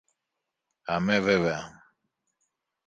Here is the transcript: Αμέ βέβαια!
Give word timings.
Αμέ 0.93 1.19
βέβαια! 1.21 1.83